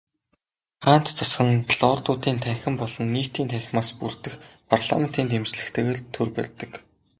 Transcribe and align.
Хаант 0.83 1.05
засаг 1.17 1.47
нь 1.51 1.67
Лордуудын 1.79 2.37
танхим 2.43 2.75
болон 2.81 3.05
Нийтийн 3.15 3.47
танхимаас 3.51 3.89
бүрдэх 3.99 4.33
парламентын 4.71 5.25
дэмжлэгтэйгээр 5.29 5.99
төр 6.13 6.27
барьдаг. 6.35 6.71